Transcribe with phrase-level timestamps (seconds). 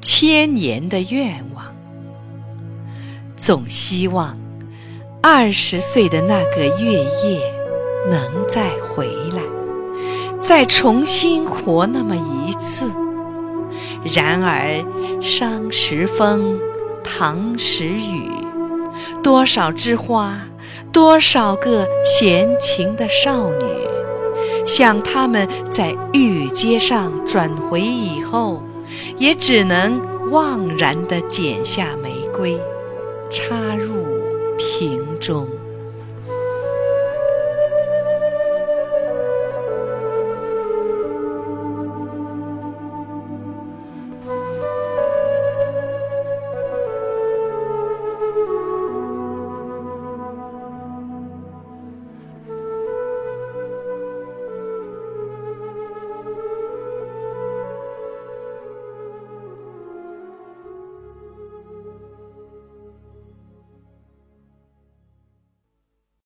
[0.00, 1.64] 千年的愿望。
[3.36, 4.38] 总希望
[5.22, 7.40] 二十岁的那个月夜
[8.08, 9.42] 能再回来，
[10.40, 12.90] 再重新活那么一次。
[14.14, 14.84] 然而
[15.20, 16.58] 伤时风，
[17.02, 18.30] 唐时雨，
[19.22, 20.46] 多少枝花，
[20.92, 23.66] 多少个闲情的少女，
[24.64, 28.62] 想他们在玉阶上转回以后，
[29.18, 30.00] 也只能
[30.30, 32.58] 惘然地剪下玫瑰，
[33.30, 34.04] 插入
[34.56, 35.48] 瓶中。